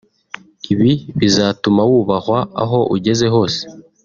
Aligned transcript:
ibi 0.73 0.91
bizatuma 1.19 1.81
wubahwa 1.89 2.39
aho 2.63 2.79
ugeze 2.95 3.25
hose 3.35 3.61